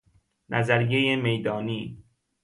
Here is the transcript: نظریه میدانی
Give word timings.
نظریه 0.49 1.15
میدانی 1.15 2.03